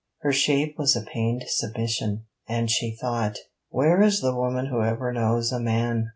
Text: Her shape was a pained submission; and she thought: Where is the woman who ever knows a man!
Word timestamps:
Her 0.21 0.31
shape 0.33 0.79
was 0.79 0.95
a 0.95 1.03
pained 1.03 1.43
submission; 1.47 2.23
and 2.49 2.71
she 2.71 2.95
thought: 2.95 3.37
Where 3.69 4.01
is 4.01 4.19
the 4.19 4.35
woman 4.35 4.65
who 4.65 4.81
ever 4.81 5.13
knows 5.13 5.51
a 5.51 5.59
man! 5.59 6.09